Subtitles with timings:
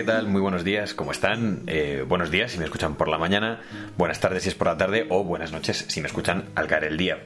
[0.00, 0.28] ¿qué tal?
[0.28, 1.64] Muy buenos días, ¿cómo están?
[1.66, 3.60] Eh, buenos días si me escuchan por la mañana,
[3.98, 6.84] buenas tardes si es por la tarde o buenas noches si me escuchan al caer
[6.84, 7.18] el día.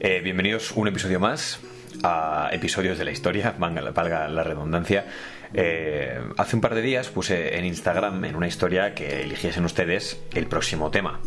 [0.00, 1.60] Eh, bienvenidos un episodio más
[2.02, 5.06] a episodios de la historia, valga la redundancia.
[5.54, 10.22] Eh, hace un par de días puse en Instagram, en una historia, que eligiesen ustedes
[10.34, 11.20] el próximo tema.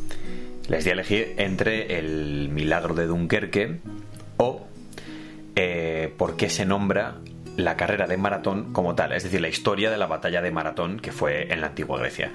[0.68, 3.80] Les di a elegir entre el milagro de Dunkerque
[4.38, 4.68] o
[6.18, 7.16] por qué se nombra
[7.58, 11.00] la carrera de maratón como tal, es decir, la historia de la batalla de maratón
[11.00, 12.32] que fue en la antigua Grecia.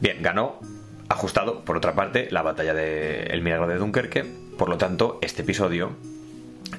[0.00, 0.60] Bien, ganó
[1.08, 4.24] ajustado, por otra parte, la batalla de El milagro de Dunkerque,
[4.56, 5.92] por lo tanto, este episodio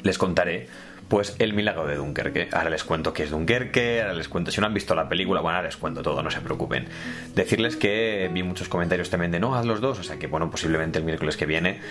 [0.03, 0.67] les contaré
[1.09, 2.47] pues el milagro de Dunkerque.
[2.53, 5.41] Ahora les cuento qué es Dunkerque, ahora les cuento, si no han visto la película,
[5.41, 6.87] bueno, ahora les cuento todo, no se preocupen.
[7.35, 10.49] Decirles que vi muchos comentarios también de no, haz los dos, o sea que bueno,
[10.49, 11.81] posiblemente el miércoles que viene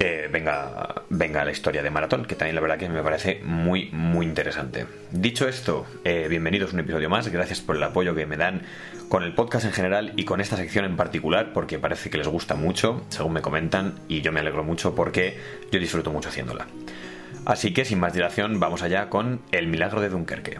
[0.00, 3.90] eh, venga, venga la historia de Maratón, que también la verdad que me parece muy,
[3.92, 4.86] muy interesante.
[5.10, 8.62] Dicho esto, eh, bienvenidos a un episodio más, gracias por el apoyo que me dan
[9.10, 12.28] con el podcast en general y con esta sección en particular, porque parece que les
[12.28, 15.38] gusta mucho, según me comentan, y yo me alegro mucho porque
[15.70, 16.66] yo disfruto mucho haciéndola.
[17.44, 20.58] Así que sin más dilación, vamos allá con El milagro de Dunkerque.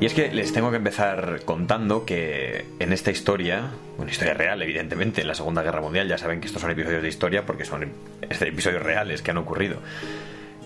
[0.00, 4.62] Y es que les tengo que empezar contando que en esta historia, una historia real,
[4.62, 7.66] evidentemente, en la Segunda Guerra Mundial, ya saben que estos son episodios de historia porque
[7.66, 7.92] son
[8.22, 9.76] este, episodios reales que han ocurrido.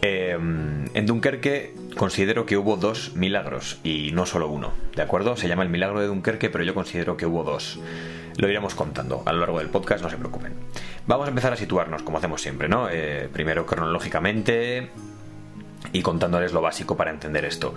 [0.02, 5.36] Eh, en Dunkerque considero que hubo dos milagros y no solo uno, ¿de acuerdo?
[5.36, 7.80] Se llama el milagro de Dunkerque, pero yo considero que hubo dos.
[8.36, 10.52] Lo iremos contando a lo largo del podcast, no se preocupen.
[11.08, 12.88] Vamos a empezar a situarnos, como hacemos siempre, ¿no?
[12.88, 14.90] Eh, primero cronológicamente
[15.92, 17.74] y contándoles lo básico para entender esto.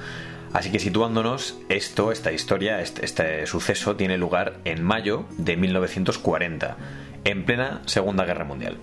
[0.53, 6.77] Así que situándonos, esto, esta historia, este, este, suceso tiene lugar en mayo de 1940,
[7.25, 8.77] en plena Segunda Guerra Mundial.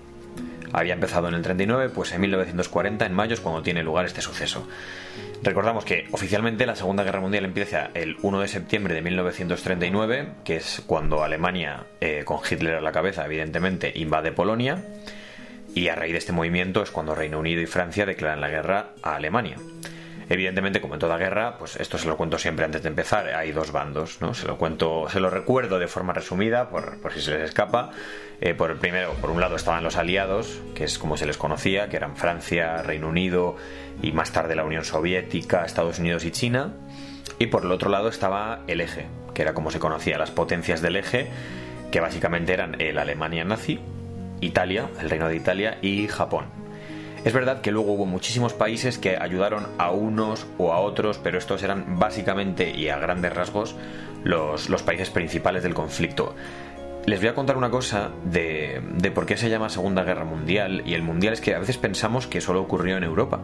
[0.73, 4.21] Había empezado en el 39, pues en 1940, en mayo, es cuando tiene lugar este
[4.21, 4.67] suceso.
[5.41, 10.57] Recordamos que oficialmente la Segunda Guerra Mundial empieza el 1 de septiembre de 1939, que
[10.57, 14.83] es cuando Alemania, eh, con Hitler a la cabeza, evidentemente, invade Polonia.
[15.75, 18.91] Y a raíz de este movimiento es cuando Reino Unido y Francia declaran la guerra
[19.03, 19.57] a Alemania.
[20.29, 23.51] Evidentemente, como en toda guerra, pues esto se lo cuento siempre antes de empezar, hay
[23.51, 24.33] dos bandos, ¿no?
[24.33, 27.91] Se lo cuento, se lo recuerdo de forma resumida, por, si se les escapa.
[28.41, 31.37] Eh, por el primero, por un lado estaban los aliados, que es como se les
[31.37, 33.57] conocía, que eran Francia, Reino Unido
[34.01, 36.73] y más tarde la Unión Soviética, Estados Unidos y China.
[37.37, 40.81] Y por el otro lado estaba el eje, que era como se conocía, las potencias
[40.81, 41.27] del eje,
[41.91, 43.79] que básicamente eran el Alemania nazi,
[44.41, 46.45] Italia, el Reino de Italia y Japón.
[47.23, 51.39] Es verdad que luego hubo muchísimos países que ayudaron a unos o a otros, pero
[51.39, 53.75] estos eran básicamente y a grandes rasgos
[54.23, 56.35] los, países principales del conflicto.
[57.07, 60.83] Les voy a contar una cosa de, de por qué se llama Segunda Guerra Mundial,
[60.85, 63.41] y el Mundial es que a veces pensamos que solo ocurrió en Europa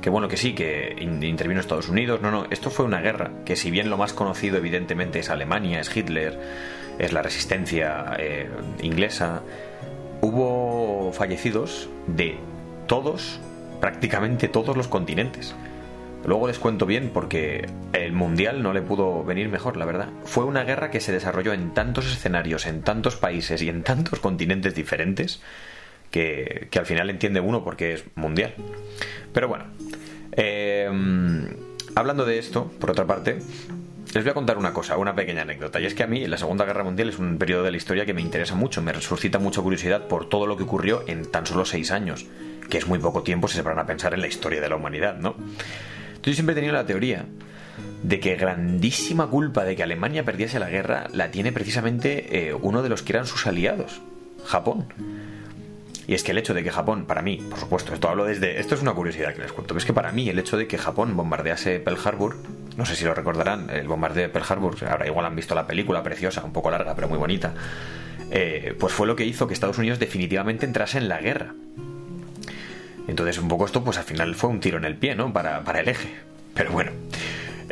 [0.00, 2.20] que bueno, que sí, que intervino Estados Unidos.
[2.22, 5.80] No, no, esto fue una guerra, que si bien lo más conocido evidentemente es Alemania,
[5.80, 6.38] es Hitler,
[7.00, 8.48] es la resistencia eh,
[8.82, 9.42] inglesa,
[10.20, 12.36] hubo fallecidos de
[12.86, 13.40] todos,
[13.80, 15.54] prácticamente todos los continentes.
[16.26, 20.10] Luego les cuento bien porque el Mundial no le pudo venir mejor, la verdad.
[20.24, 24.20] Fue una guerra que se desarrolló en tantos escenarios, en tantos países y en tantos
[24.20, 25.40] continentes diferentes
[26.10, 28.52] que, al final entiende uno porque es mundial.
[29.32, 29.64] Pero bueno,
[30.32, 30.86] eh,
[31.94, 33.38] hablando de esto, por otra parte,
[34.14, 35.80] les voy a contar una cosa, una pequeña anécdota.
[35.80, 38.04] Y es que a mí la Segunda Guerra Mundial es un periodo de la historia
[38.04, 41.46] que me interesa mucho, me suscita mucha curiosidad por todo lo que ocurrió en tan
[41.46, 42.26] solo seis años,
[42.68, 44.76] que es muy poco tiempo si se van a pensar en la historia de la
[44.76, 45.36] humanidad, ¿no?
[46.22, 47.24] Yo siempre he tenido la teoría
[48.02, 52.82] de que grandísima culpa de que Alemania perdiese la guerra la tiene precisamente eh, uno
[52.82, 54.00] de los que eran sus aliados,
[54.44, 54.86] Japón.
[56.10, 58.58] Y es que el hecho de que Japón, para mí, por supuesto, esto hablo desde.
[58.58, 59.76] Esto es una curiosidad que les cuento.
[59.76, 62.36] Es que para mí, el hecho de que Japón bombardease Pearl Harbor,
[62.76, 65.68] no sé si lo recordarán, el bombardeo de Pearl Harbor, ahora igual han visto la
[65.68, 67.54] película preciosa, un poco larga, pero muy bonita,
[68.32, 71.54] eh, pues fue lo que hizo que Estados Unidos definitivamente entrase en la guerra.
[73.06, 75.32] Entonces, un poco esto, pues al final fue un tiro en el pie, ¿no?
[75.32, 76.08] Para, para el eje.
[76.54, 76.90] Pero bueno.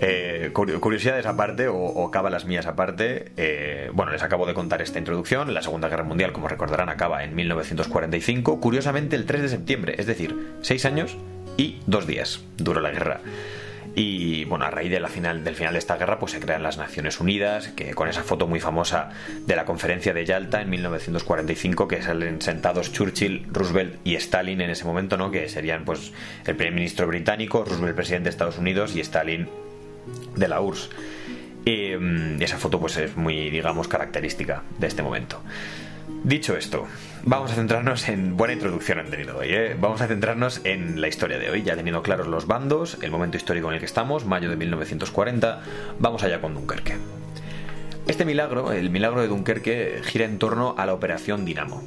[0.00, 5.00] Eh, curiosidades aparte, o, o cábalas mías aparte, eh, bueno, les acabo de contar esta
[5.00, 5.52] introducción.
[5.52, 10.06] La Segunda Guerra Mundial, como recordarán, acaba en 1945, curiosamente el 3 de septiembre, es
[10.06, 11.16] decir, seis años
[11.56, 13.20] y dos días duró la guerra.
[13.96, 16.62] Y bueno, a raíz de la final, del final de esta guerra, pues se crean
[16.62, 19.10] las Naciones Unidas, que con esa foto muy famosa
[19.46, 24.70] de la conferencia de Yalta en 1945, que salen sentados Churchill, Roosevelt y Stalin en
[24.70, 25.32] ese momento, ¿no?
[25.32, 26.12] Que serían pues
[26.46, 29.48] el primer ministro británico, Roosevelt presidente de Estados Unidos y Stalin
[30.36, 30.90] de la URSS.
[31.64, 35.42] Y mm, esa foto pues es muy, digamos, característica de este momento.
[36.24, 36.86] Dicho esto,
[37.24, 39.76] vamos a centrarnos en buena introducción han tenido hoy, ¿eh?
[39.78, 43.36] Vamos a centrarnos en la historia de hoy, ya teniendo claros los bandos, el momento
[43.36, 45.62] histórico en el que estamos, mayo de 1940,
[45.98, 46.96] vamos allá con Dunkerque.
[48.08, 51.82] Este milagro, el milagro de Dunkerque, gira en torno a la operación Dinamo.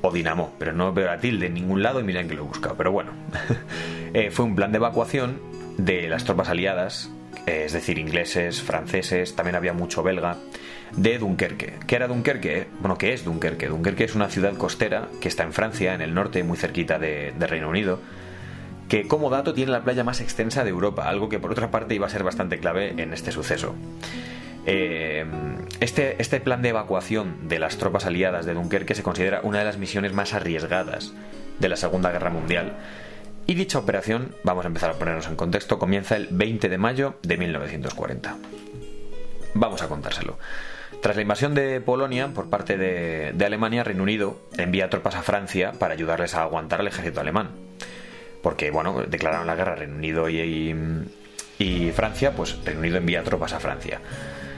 [0.00, 2.46] O Dinamo, pero no veo la tilde en ningún lado y miren que lo he
[2.46, 3.12] buscado, pero bueno.
[4.16, 5.40] Eh, fue un plan de evacuación
[5.78, 7.10] de las tropas aliadas,
[7.46, 10.36] es decir, ingleses, franceses, también había mucho belga,
[10.96, 11.74] de Dunkerque.
[11.86, 12.68] ¿Qué era Dunkerque?
[12.80, 13.68] Bueno, ¿qué es Dunkerque?
[13.68, 17.32] Dunkerque es una ciudad costera que está en Francia, en el norte, muy cerquita de,
[17.38, 18.00] Reino Unido
[18.88, 21.94] que como dato tiene la playa más extensa de Europa, algo que por otra parte
[21.94, 23.74] iba a ser bastante clave en este suceso.
[24.66, 25.24] Eh,
[25.80, 29.64] este, este plan de evacuación de las tropas aliadas de Dunkerque se considera una de
[29.64, 31.14] las misiones más arriesgadas
[31.58, 32.76] de la Segunda Guerra Mundial.
[33.46, 37.16] Y dicha operación, vamos a empezar a ponernos en contexto, comienza el 20 de mayo
[37.22, 38.36] de 1940.
[39.54, 40.38] Vamos a contárselo.
[41.02, 45.72] Tras la invasión de Polonia por parte de, Alemania, Reino Unido envía tropas a Francia
[45.78, 47.50] para ayudarles a aguantar al ejército alemán.
[48.42, 50.74] Porque, bueno, declararon la guerra Reino Unido y,
[51.58, 54.00] y, Francia, pues Reino Unido envía tropas a Francia.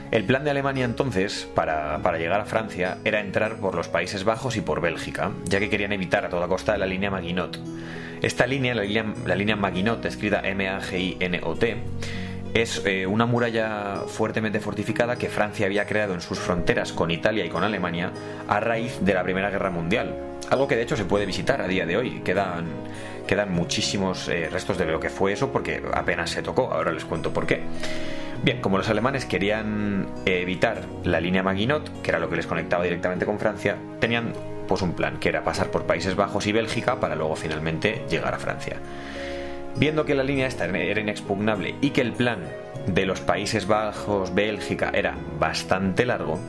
[0.09, 4.55] El plan de Alemania entonces, para, llegar a Francia, era entrar por los Países Bajos
[4.55, 7.59] y por Bélgica, ya que querían evitar a toda costa la línea Maginot.
[8.21, 11.77] Esta línea, la línea, la línea Maginot, escrita M-A-G-I-N-O-T,
[12.53, 17.45] es eh, una muralla fuertemente fortificada que Francia había creado en sus fronteras con Italia
[17.45, 18.11] y con Alemania
[18.47, 20.15] a raíz de la Primera Guerra Mundial.
[20.49, 22.21] Algo que de hecho se puede visitar a día de hoy.
[22.21, 22.65] Quedan,
[23.27, 26.71] quedan muchísimos eh, restos de lo que fue eso porque apenas se tocó.
[26.71, 27.61] Ahora les cuento por qué.
[28.43, 32.83] Bien, como los alemanes querían evitar la línea Maginot, que era lo que les conectaba
[32.83, 34.33] directamente con Francia, tenían
[34.67, 38.33] pues un plan, que era pasar por Países Bajos y Bélgica para luego finalmente llegar
[38.33, 38.77] a Francia.
[39.75, 42.39] Viendo que la línea esta era inexpugnable y que el plan
[42.87, 46.39] de los Países Bajos, Bélgica, era bastante largo,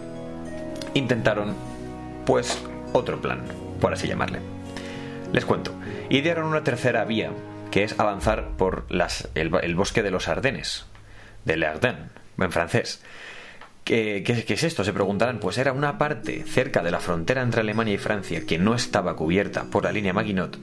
[0.94, 1.54] intentaron,
[2.24, 2.62] pues,
[2.92, 3.42] otro plan,
[3.80, 4.40] por así llamarle.
[5.32, 5.72] Les cuento,
[6.08, 7.30] idearon una tercera vía,
[7.70, 8.86] que es avanzar por
[9.34, 10.86] el, bosque de los Ardenes,
[11.44, 13.02] de l'Ardenne, en francés.
[13.88, 14.84] ¿Qué, ¿Qué, es esto?
[14.84, 15.40] Se preguntarán.
[15.40, 19.16] Pues era una parte cerca de la frontera entre Alemania y Francia que no estaba
[19.16, 20.58] cubierta por la línea Maginot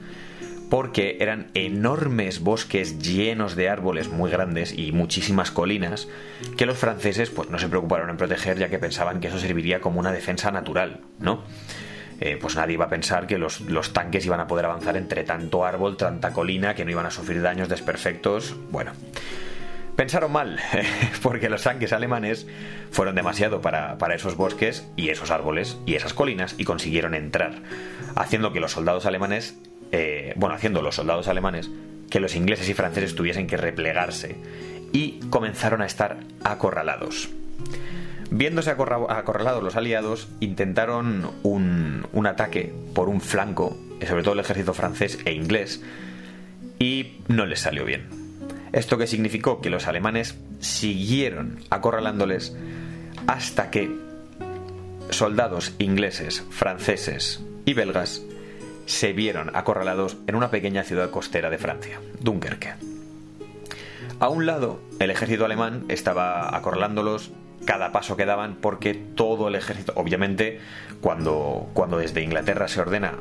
[0.70, 6.06] porque eran enormes bosques llenos de árboles muy grandes y muchísimas colinas
[6.56, 9.80] que los franceses pues no se preocuparon en proteger ya que pensaban que eso serviría
[9.80, 11.42] como una defensa natural, ¿no?
[12.20, 15.24] Eh, pues nadie iba a pensar que los, los, tanques iban a poder avanzar entre
[15.24, 18.56] tanto árbol, tanta colina, que no iban a sufrir daños desperfectos.
[18.70, 18.92] Bueno,
[19.96, 20.60] pensaron mal,
[21.22, 22.46] porque los tanques alemanes
[22.90, 27.54] fueron demasiado para, para, esos bosques y esos árboles y esas colinas y consiguieron entrar,
[28.14, 29.56] haciendo que los soldados alemanes
[29.92, 31.70] eh, bueno, haciendo los soldados alemanes
[32.10, 34.36] que los ingleses y franceses tuviesen que replegarse
[34.92, 37.28] y comenzaron a estar acorralados.
[38.30, 43.76] Viéndose acorralados los aliados, intentaron un, un ataque por un flanco,
[44.06, 45.82] sobre todo el ejército francés e inglés,
[46.78, 48.25] y no les salió bien.
[48.72, 52.56] Esto que significó que los alemanes siguieron acorralándoles
[53.26, 53.90] hasta que
[55.10, 58.22] soldados ingleses, franceses y belgas
[58.86, 62.74] se vieron acorralados en una pequeña ciudad costera de Francia, Dunkerque.
[64.18, 67.32] A un lado, el ejército alemán estaba acorralándolos
[67.66, 70.60] cada paso que daban porque todo el ejército, obviamente,
[71.00, 73.14] cuando, cuando desde Inglaterra se ordena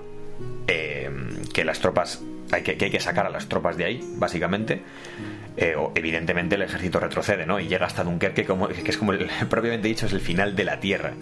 [0.67, 1.09] eh,
[1.53, 4.81] que las tropas, hay que, hay que sacar a las tropas de ahí, básicamente,
[5.57, 7.59] eh, evidentemente el ejército retrocede, ¿no?
[7.59, 9.13] Y llega hasta Dunkerque, que es como
[9.49, 11.13] propiamente dicho, es el final de la tierra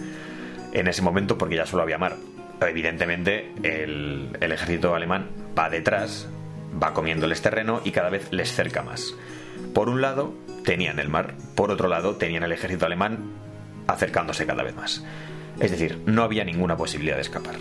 [0.73, 2.15] en ese momento porque ya solo había mar
[2.67, 6.27] evidentemente el, ejército alemán va detrás,
[6.81, 9.13] va comiéndoles terreno y cada vez les cerca más.
[9.73, 13.19] Por un lado tenían el mar, por otro lado tenían el ejército alemán
[13.87, 15.03] acercándose cada vez más.
[15.59, 17.55] Es decir, no había ninguna posibilidad de escapar.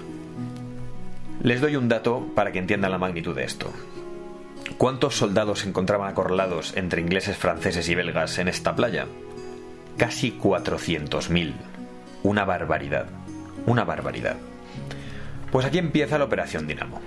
[1.42, 3.72] Les doy un dato para que entiendan la magnitud de esto.
[4.78, 9.06] ¿Cuántos soldados se encontraban acorralados entre ingleses, franceses y belgas en esta playa?
[9.96, 11.54] Casi 400.000.
[12.22, 13.06] Una barbaridad.
[13.66, 14.36] Una barbaridad.
[15.50, 17.00] Pues aquí empieza la Operación Dinamo.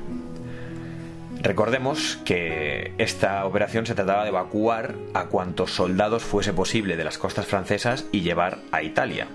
[1.42, 7.18] Recordemos que esta operación se trataba de evacuar a cuantos soldados fuese posible de las
[7.18, 9.27] costas francesas y llevar a Italia.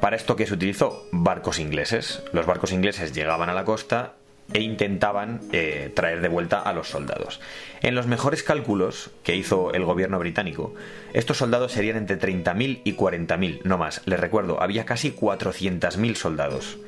[0.00, 2.22] Para esto que se utilizó barcos ingleses.
[2.34, 4.16] Los barcos ingleses llegaban a la costa
[4.52, 7.40] e intentaban eh, traer de vuelta a los soldados.
[7.82, 10.74] En los mejores cálculos que hizo el gobierno británico,
[11.12, 14.02] estos soldados serían entre 30.000 y 40.000, no más.
[14.06, 16.78] Les recuerdo, había casi 400.000 soldados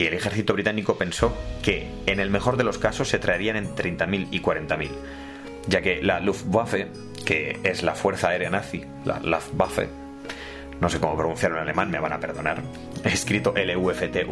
[0.00, 3.94] y el ejército británico pensó que en el mejor de los casos se traerían entre
[3.94, 4.88] 30.000 y 40.000,
[5.68, 6.88] ya que la Luftwaffe,
[7.26, 9.90] que es la fuerza aérea nazi, la Luftwaffe,
[10.80, 12.62] no sé cómo pronunciarlo en alemán, me van a perdonar,
[13.04, 14.30] escrito L-U-F-T-W-A-F-F-E,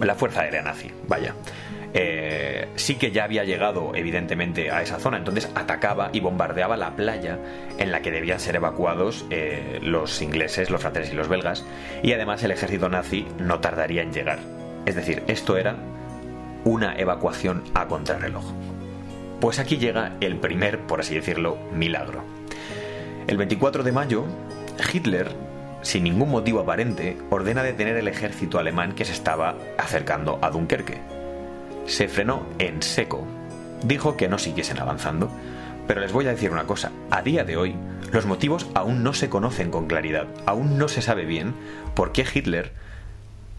[0.00, 1.34] la Fuerza Aérea Nazi, vaya.
[1.94, 6.94] Eh, sí que ya había llegado evidentemente a esa zona, entonces atacaba y bombardeaba la
[6.94, 7.38] playa
[7.78, 11.64] en la que debían ser evacuados eh, los ingleses, los franceses y los belgas,
[12.02, 14.40] y además el ejército nazi no tardaría en llegar.
[14.84, 15.76] Es decir, esto era
[16.64, 18.44] una evacuación a contrarreloj.
[19.40, 22.24] Pues aquí llega el primer, por así decirlo, milagro.
[23.26, 24.24] El 24 de mayo,
[24.92, 25.28] Hitler,
[25.86, 31.00] sin ningún motivo aparente, ordena detener el ejército alemán que se estaba acercando a Dunkerque.
[31.86, 33.24] Se frenó en seco.
[33.84, 35.30] Dijo que no siguiesen avanzando.
[35.86, 37.76] Pero les voy a decir una cosa, a día de hoy
[38.10, 41.54] los motivos aún no se conocen con claridad, aún no se sabe bien
[41.94, 42.72] por qué Hitler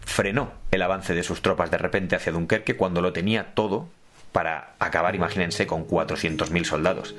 [0.00, 3.88] frenó el avance de sus tropas de repente hacia Dunkerque cuando lo tenía todo
[4.32, 7.14] para acabar, imagínense, con 400.000 soldados.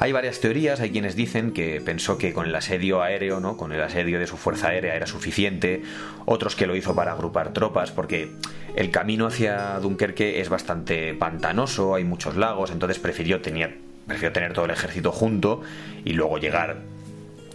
[0.00, 3.56] Hay varias teorías, hay quienes dicen que pensó que con el asedio aéreo, ¿no?
[3.56, 5.82] con el asedio de su fuerza aérea era suficiente,
[6.24, 8.30] otros que lo hizo para agrupar tropas, porque
[8.76, 14.52] el camino hacia Dunkerque es bastante pantanoso, hay muchos lagos, entonces prefirió tener, prefirió tener
[14.52, 15.62] todo el ejército junto
[16.04, 16.78] y luego llegar,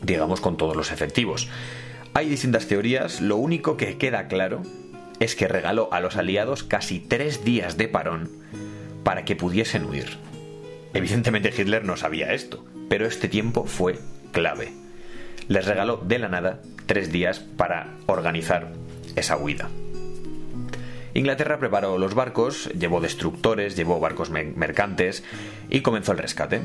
[0.04, 1.50] digamos, con todos los efectivos.
[2.14, 4.62] Hay distintas teorías, lo único que queda claro
[5.20, 8.30] es que regaló a los aliados casi tres días de parón
[9.04, 10.18] para que pudiesen huir.
[10.94, 14.00] Evidentemente Hitler no sabía esto, pero este tiempo fue
[14.32, 14.74] clave.
[15.48, 18.72] Les regaló de la nada tres días para organizar
[19.16, 19.70] esa huida.
[21.14, 25.24] Inglaterra preparó los barcos, llevó destructores, llevó barcos mercantes
[25.70, 26.62] y comenzó el rescate.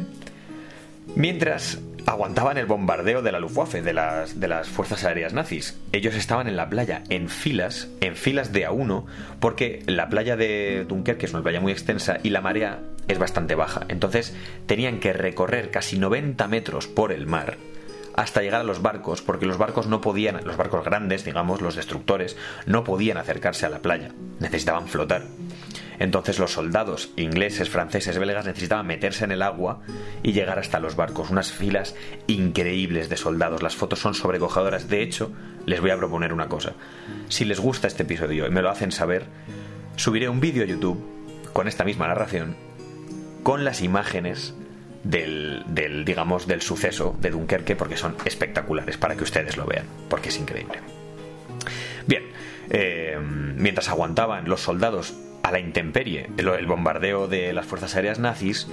[1.14, 5.78] Mientras aguantaban el bombardeo de la Luftwaffe, de las, de las fuerzas aéreas nazis.
[5.92, 9.06] Ellos estaban en la playa en filas, en filas de a uno,
[9.40, 13.54] porque la playa de Dunkerque es una playa muy extensa y la marea es bastante
[13.54, 13.84] baja.
[13.88, 14.34] Entonces
[14.66, 17.58] tenían que recorrer casi 90 metros por el mar
[18.14, 21.76] hasta llegar a los barcos, porque los barcos no podían, los barcos grandes, digamos, los
[21.76, 22.36] destructores,
[22.66, 24.10] no podían acercarse a la playa,
[24.40, 25.22] necesitaban flotar.
[25.98, 29.80] Entonces los soldados ingleses, franceses, belgas necesitaban meterse en el agua
[30.22, 31.30] y llegar hasta los barcos.
[31.30, 31.94] Unas filas
[32.26, 33.62] increíbles de soldados.
[33.62, 34.88] Las fotos son sobrecojadoras.
[34.88, 35.32] De hecho,
[35.66, 36.74] les voy a proponer una cosa.
[37.28, 39.26] Si les gusta este episodio y me lo hacen saber,
[39.96, 41.02] subiré un vídeo a YouTube
[41.52, 42.56] con esta misma narración,
[43.42, 44.54] con las imágenes
[45.02, 45.64] del,
[46.04, 50.38] digamos, del suceso de Dunkerque, porque son espectaculares para que ustedes lo vean, porque es
[50.38, 50.78] increíble.
[52.06, 52.24] Bien,
[52.70, 55.14] eh, mientras aguantaban los soldados
[55.48, 58.68] a la intemperie el, bombardeo de las fuerzas aéreas nazis,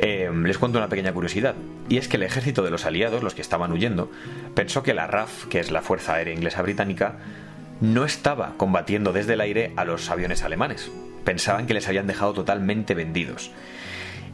[0.00, 1.54] eh, les cuento una pequeña curiosidad.
[1.88, 4.10] Y es que el ejército de los aliados, los que estaban huyendo,
[4.54, 7.18] pensó que la RAF, que es la Fuerza Aérea Inglesa Británica,
[7.80, 10.90] no estaba combatiendo desde el aire a los aviones alemanes.
[11.24, 13.52] Pensaban que les habían dejado totalmente vendidos.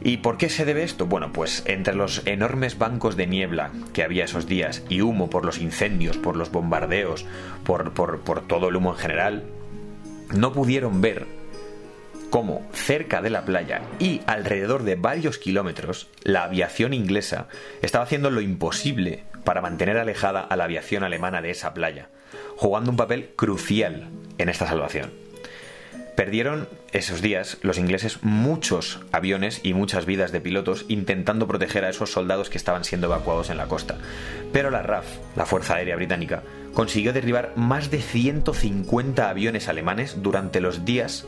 [0.01, 1.05] ¿Y por qué se debe esto?
[1.05, 5.45] Bueno, pues entre los enormes bancos de niebla que había esos días y humo por
[5.45, 7.25] los incendios, por los bombardeos,
[7.63, 9.43] por, por, por todo el humo en general,
[10.33, 11.42] no pudieron ver
[12.33, 17.47] cómo cerca de la playa y alrededor de varios kilómetros la aviación inglesa
[17.83, 22.09] estaba haciendo lo imposible para mantener alejada a la aviación alemana de esa playa,
[22.55, 24.07] jugando un papel crucial
[24.39, 25.11] en esta salvación.
[26.15, 31.89] Perdieron esos días los ingleses muchos aviones y muchas vidas de pilotos intentando proteger a
[31.89, 33.99] esos soldados que estaban siendo evacuados en la costa.
[34.51, 36.41] Pero la RAF, la Fuerza Aérea Británica,
[36.73, 41.27] consiguió derribar más de 150 aviones alemanes durante los días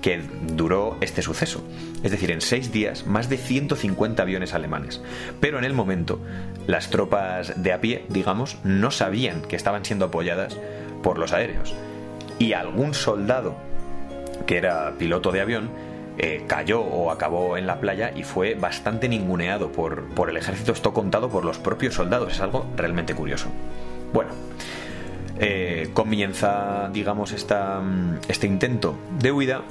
[0.00, 0.22] que
[0.54, 1.62] duró este suceso.
[2.02, 5.02] Es decir, en seis días, más de 150 aviones alemanes.
[5.40, 6.20] Pero en el momento,
[6.66, 10.56] las tropas de a pie, digamos, no sabían que estaban siendo apoyadas
[11.02, 11.74] por los aéreos.
[12.38, 13.56] Y algún soldado,
[14.46, 15.70] que era piloto de avión,
[16.18, 20.72] eh, cayó o acabó en la playa y fue bastante ninguneado por, por el ejército.
[20.72, 22.32] Esto contado por los propios soldados.
[22.32, 23.48] Es algo realmente curioso.
[24.12, 24.30] Bueno,
[25.38, 27.80] eh, comienza, digamos, esta,
[28.28, 29.62] este intento de huida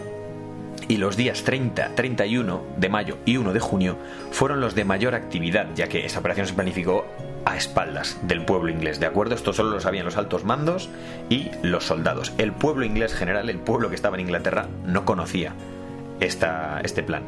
[0.89, 3.95] y los días 30, 31 de mayo y 1 de junio
[4.31, 7.05] fueron los de mayor actividad, ya que esta operación se planificó
[7.45, 9.35] a espaldas del pueblo inglés, ¿de acuerdo?
[9.35, 10.89] Esto solo lo sabían los altos mandos
[11.29, 12.33] y los soldados.
[12.39, 15.53] El pueblo inglés general, el pueblo que estaba en Inglaterra, no conocía
[16.19, 17.23] esta, este plan.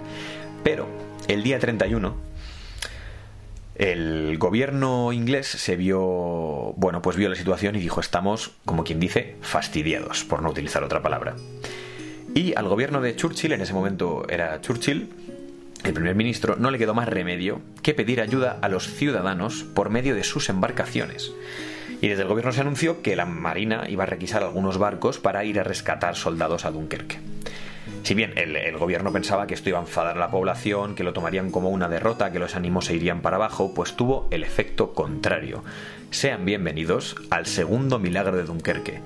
[0.63, 0.87] Pero
[1.27, 2.15] el día 31,
[3.75, 5.99] el gobierno inglés se vio,
[6.77, 10.83] bueno, pues vio la situación y dijo, estamos, como quien dice, fastidiados, por no utilizar
[10.83, 11.35] otra palabra.
[12.33, 15.09] Y al gobierno de Churchill, en ese momento era Churchill,
[15.83, 19.89] el primer ministro, no le quedó más remedio que pedir ayuda a los ciudadanos por
[19.89, 21.33] medio de sus embarcaciones.
[22.01, 25.43] Y desde el gobierno se anunció que la Marina iba a requisar algunos barcos para
[25.43, 27.19] ir a rescatar soldados a Dunkerque.
[28.03, 31.03] Si bien el, el, gobierno pensaba que esto iba a enfadar a la población, que
[31.03, 34.43] lo tomarían como una derrota, que los ánimos se irían para abajo, pues tuvo el
[34.43, 35.63] efecto contrario.
[36.09, 39.01] Sean bienvenidos al segundo milagro de Dunkerque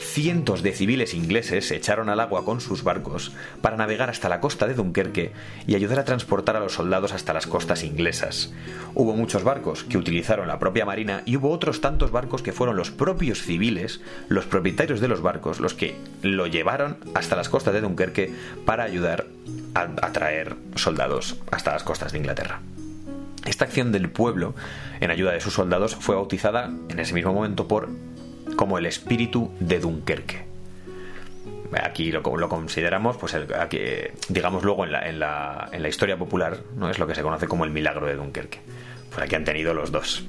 [0.00, 4.40] cientos de civiles ingleses se echaron al agua con sus barcos para navegar hasta la
[4.40, 5.32] costa de Dunkerque
[5.66, 8.52] y ayudar a transportar a los soldados hasta las costas inglesas.
[8.94, 12.76] Hubo muchos barcos que utilizaron la propia marina y hubo otros tantos barcos que fueron
[12.76, 17.74] los propios civiles, los propietarios de los barcos, los que lo llevaron hasta las costas
[17.74, 18.32] de Dunkerque
[18.64, 19.26] para ayudar
[19.74, 22.60] a, traer soldados hasta las costas de Inglaterra.
[23.46, 24.54] Esta acción del pueblo
[25.00, 27.88] en ayuda de sus soldados fue bautizada en ese mismo momento por
[28.56, 30.44] como el espíritu de Dunkerque.
[31.80, 33.36] Aquí lo, consideramos, pues,
[34.28, 38.06] digamos luego en la historia popular, no es lo que se conoce como el milagro
[38.06, 38.60] de Dunkerque.
[39.10, 40.24] Pues aquí han tenido los dos.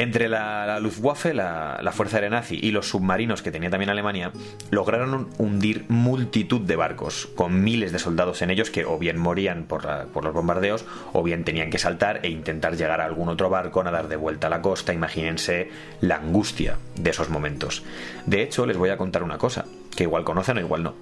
[0.00, 4.30] Entre la, Luftwaffe, la, Fuerza Aérea Nazi y los submarinos que tenía también Alemania,
[4.70, 9.64] lograron hundir multitud de barcos, con miles de soldados en ellos que o bien morían
[9.64, 13.82] por, los bombardeos, o bien tenían que saltar e intentar llegar a algún otro barco,
[13.82, 14.94] nadar de vuelta a la costa.
[14.94, 15.68] Imagínense
[16.00, 17.82] la angustia de esos momentos.
[18.24, 19.64] De hecho, les voy a contar una cosa,
[19.96, 20.94] que igual conocen o igual no.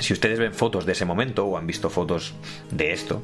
[0.00, 2.34] Si ustedes ven fotos de ese momento o han visto fotos
[2.72, 3.22] de esto,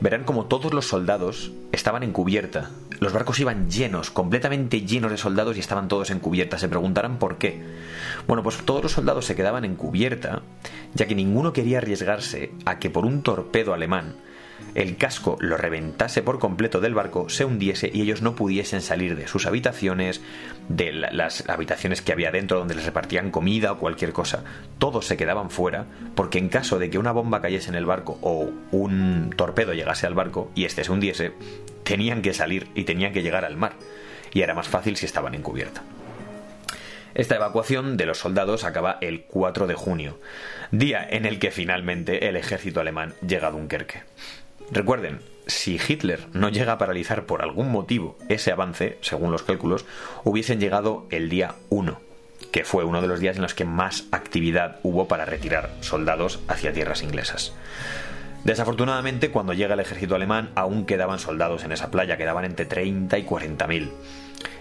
[0.00, 2.70] verán como todos los soldados estaban en cubierta.
[3.00, 6.58] Los barcos iban llenos, completamente llenos de soldados y estaban todos en cubierta.
[6.58, 7.62] Se preguntarán por qué.
[8.26, 10.42] Bueno, pues todos los soldados se quedaban en cubierta,
[10.94, 14.14] ya que ninguno quería arriesgarse a que por un torpedo alemán
[14.74, 19.14] el casco lo reventase por completo del barco, se hundiese y ellos no pudiesen salir
[19.16, 20.20] de sus habitaciones,
[20.68, 24.42] de las habitaciones que había dentro donde les repartían comida o cualquier cosa.
[24.78, 28.18] Todos se quedaban fuera porque en caso de que una bomba cayese en el barco
[28.20, 31.32] o un torpedo llegase al barco y éste se hundiese,
[31.84, 33.74] tenían que salir y tenían que llegar al mar.
[34.32, 35.82] Y era más fácil si estaban en cubierta.
[37.14, 40.18] Esta evacuación de los soldados acaba el 4 de junio,
[40.72, 44.02] día en el que finalmente el ejército alemán llega a Dunkerque.
[44.74, 49.86] Recuerden, si Hitler no llega a paralizar por algún motivo ese avance, según los cálculos,
[50.24, 52.00] hubiesen llegado el día 1,
[52.50, 56.40] que fue uno de los días en los que más actividad hubo para retirar soldados
[56.48, 57.54] hacia tierras inglesas.
[58.42, 63.16] Desafortunadamente, cuando llega el ejército alemán, aún quedaban soldados en esa playa, quedaban entre 30
[63.16, 63.92] y 40 mil.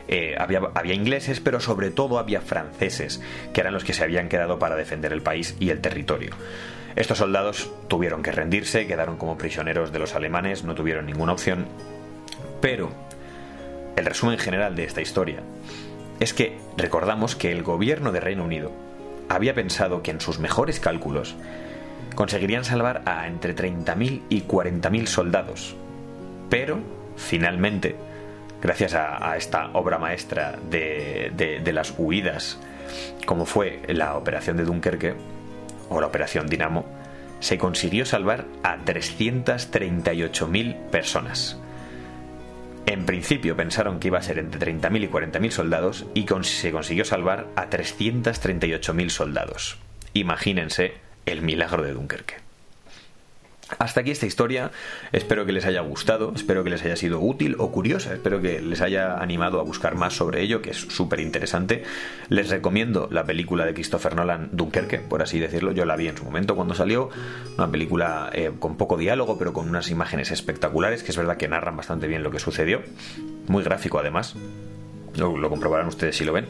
[0.07, 3.21] Eh, había, había, ingleses, pero sobre todo había franceses,
[3.53, 6.35] que eran los que se habían quedado para defender el país y el territorio.
[6.95, 11.65] Estos soldados tuvieron que rendirse, quedaron como prisioneros de los alemanes, no tuvieron ninguna opción.
[12.61, 12.91] Pero
[13.95, 15.39] el resumen general de esta historia
[16.19, 18.71] es que recordamos que el gobierno de Reino Unido
[19.29, 21.35] había pensado que en sus mejores cálculos
[22.15, 25.75] conseguirían salvar a entre 30.000 y 40.000 soldados.
[26.49, 26.79] Pero,
[27.15, 27.95] finalmente,
[28.63, 32.58] gracias a, esta obra maestra de, de las huidas,
[33.26, 35.13] como fue la operación de Dunkerque,
[35.89, 36.86] o la Operación Dinamo,
[37.39, 41.60] se consiguió salvar a 338.000 personas.
[42.86, 47.06] En principio pensaron que iba a ser entre 30.000 y 40.000 soldados y se consiguió
[47.06, 49.78] salvar a 338.000 soldados.
[50.13, 50.93] Imagínense
[51.26, 52.42] el milagro de Dunkerque.
[53.79, 54.71] Hasta aquí esta historia,
[55.12, 58.62] espero que les haya gustado, espero que les haya sido útil o curiosa, espero que
[58.62, 61.83] les haya animado a buscar más sobre ello, que es súper interesante.
[62.29, 66.17] Les recomiendo la película de Christopher Nolan, Dunkerque, por así decirlo, yo la vi en
[66.17, 67.09] su momento cuando salió,
[67.57, 71.47] una película eh, con poco diálogo, pero con unas imágenes espectaculares, que es verdad que
[71.47, 72.81] narran bastante bien lo que sucedió,
[73.47, 74.36] muy gráfico además,
[75.15, 76.47] lo, comprobarán ustedes si lo ven.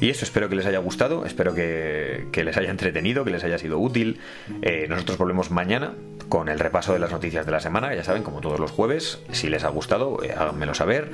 [0.00, 3.58] Y eso, espero que les haya gustado, espero que, les haya entretenido, que les haya
[3.58, 4.20] sido útil.
[4.62, 5.94] Eh, nosotros volvemos mañana
[6.28, 9.20] con el repaso de las noticias de la semana, ya saben, como todos los jueves.
[9.32, 11.12] Si les ha gustado, eh, háganmelo saber.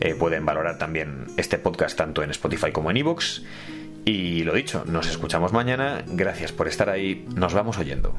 [0.00, 3.42] Eh, pueden valorar también este podcast tanto en Spotify como en Evox.
[4.04, 6.04] Y lo dicho, nos escuchamos mañana.
[6.06, 7.26] Gracias por estar ahí.
[7.34, 8.14] Nos vamos oyendo.